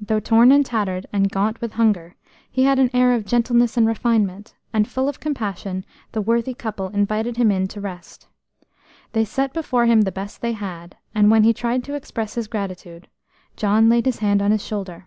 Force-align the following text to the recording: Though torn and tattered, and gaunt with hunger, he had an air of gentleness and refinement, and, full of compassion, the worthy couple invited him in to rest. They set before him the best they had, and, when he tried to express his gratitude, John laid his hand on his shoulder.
Though 0.00 0.18
torn 0.18 0.50
and 0.50 0.66
tattered, 0.66 1.06
and 1.12 1.30
gaunt 1.30 1.60
with 1.60 1.74
hunger, 1.74 2.16
he 2.50 2.64
had 2.64 2.80
an 2.80 2.90
air 2.92 3.12
of 3.14 3.24
gentleness 3.24 3.76
and 3.76 3.86
refinement, 3.86 4.52
and, 4.72 4.88
full 4.88 5.08
of 5.08 5.20
compassion, 5.20 5.84
the 6.10 6.20
worthy 6.20 6.54
couple 6.54 6.88
invited 6.88 7.36
him 7.36 7.52
in 7.52 7.68
to 7.68 7.80
rest. 7.80 8.26
They 9.12 9.24
set 9.24 9.52
before 9.52 9.86
him 9.86 10.00
the 10.00 10.10
best 10.10 10.40
they 10.40 10.54
had, 10.54 10.96
and, 11.14 11.30
when 11.30 11.44
he 11.44 11.52
tried 11.54 11.84
to 11.84 11.94
express 11.94 12.34
his 12.34 12.48
gratitude, 12.48 13.06
John 13.54 13.88
laid 13.88 14.06
his 14.06 14.18
hand 14.18 14.42
on 14.42 14.50
his 14.50 14.64
shoulder. 14.66 15.06